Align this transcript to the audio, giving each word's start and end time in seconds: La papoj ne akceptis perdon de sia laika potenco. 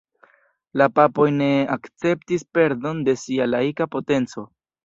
La 0.81 0.87
papoj 0.99 1.27
ne 1.35 1.49
akceptis 1.75 2.47
perdon 2.59 3.05
de 3.11 3.19
sia 3.27 3.51
laika 3.55 3.93
potenco. 3.99 4.49